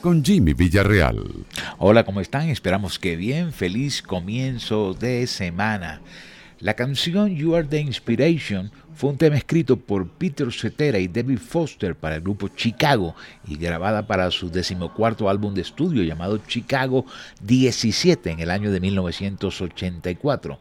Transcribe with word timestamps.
con 0.00 0.22
Jimmy 0.24 0.52
Villarreal. 0.52 1.24
Hola, 1.78 2.04
¿cómo 2.04 2.20
están? 2.20 2.48
Esperamos 2.48 2.98
que 2.98 3.16
bien, 3.16 3.52
feliz 3.52 4.02
comienzo 4.02 4.94
de 4.94 5.26
semana. 5.26 6.00
La 6.60 6.74
canción 6.74 7.34
You 7.34 7.54
Are 7.54 7.66
the 7.66 7.80
Inspiration 7.80 8.70
fue 8.94 9.10
un 9.10 9.16
tema 9.16 9.36
escrito 9.36 9.76
por 9.78 10.08
Peter 10.08 10.52
Cetera 10.52 10.98
y 10.98 11.08
David 11.08 11.38
Foster 11.38 11.94
para 11.94 12.16
el 12.16 12.20
grupo 12.20 12.48
Chicago 12.48 13.14
y 13.46 13.56
grabada 13.56 14.06
para 14.06 14.30
su 14.30 14.50
decimocuarto 14.50 15.30
álbum 15.30 15.54
de 15.54 15.62
estudio 15.62 16.02
llamado 16.02 16.38
Chicago 16.46 17.06
17 17.42 18.32
en 18.32 18.40
el 18.40 18.50
año 18.50 18.70
de 18.70 18.80
1984. 18.80 20.58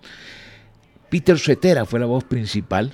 Peter 1.10 1.40
Cetera 1.40 1.86
fue 1.86 2.00
la 2.00 2.06
voz 2.06 2.24
principal, 2.24 2.94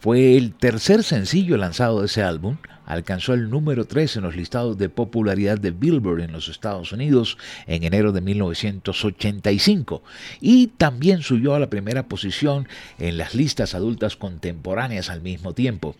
fue 0.00 0.36
el 0.36 0.54
tercer 0.54 1.02
sencillo 1.02 1.56
lanzado 1.56 2.00
de 2.00 2.06
ese 2.06 2.22
álbum, 2.22 2.56
alcanzó 2.86 3.34
el 3.34 3.50
número 3.50 3.84
3 3.86 4.16
en 4.16 4.22
los 4.22 4.36
listados 4.36 4.78
de 4.78 4.88
popularidad 4.88 5.58
de 5.58 5.70
Billboard 5.70 6.20
en 6.20 6.32
los 6.32 6.48
Estados 6.48 6.92
Unidos 6.92 7.38
en 7.66 7.84
enero 7.84 8.12
de 8.12 8.20
1985 8.20 10.02
y 10.40 10.68
también 10.68 11.22
subió 11.22 11.54
a 11.54 11.58
la 11.58 11.70
primera 11.70 12.06
posición 12.08 12.68
en 12.98 13.18
las 13.18 13.34
listas 13.34 13.74
adultas 13.74 14.16
contemporáneas 14.16 15.10
al 15.10 15.22
mismo 15.22 15.52
tiempo. 15.54 15.96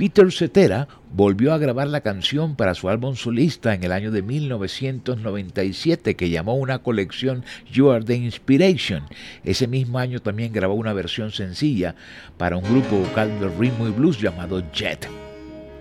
Peter 0.00 0.32
Cetera 0.32 0.88
volvió 1.12 1.52
a 1.52 1.58
grabar 1.58 1.86
la 1.86 2.00
canción 2.00 2.56
para 2.56 2.74
su 2.74 2.88
álbum 2.88 3.16
solista 3.16 3.74
en 3.74 3.84
el 3.84 3.92
año 3.92 4.10
de 4.10 4.22
1997 4.22 6.16
que 6.16 6.30
llamó 6.30 6.54
una 6.54 6.78
colección 6.78 7.44
You 7.70 7.90
Are 7.90 8.02
the 8.02 8.14
Inspiration. 8.14 9.02
Ese 9.44 9.66
mismo 9.66 9.98
año 9.98 10.20
también 10.20 10.54
grabó 10.54 10.72
una 10.72 10.94
versión 10.94 11.32
sencilla 11.32 11.96
para 12.38 12.56
un 12.56 12.64
grupo 12.64 12.96
vocal 12.96 13.40
de 13.40 13.50
ritmo 13.50 13.88
y 13.88 13.90
blues 13.90 14.18
llamado 14.18 14.62
Jet. 14.72 15.19